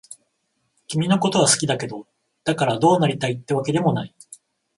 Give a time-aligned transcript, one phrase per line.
[0.87, 2.07] 君のことは好きだけど、
[2.43, 4.15] だからどうなりたいってわけでもない。